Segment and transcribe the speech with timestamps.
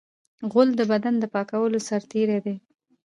[0.51, 2.55] غول د بدن د پاکولو سرتېری دی.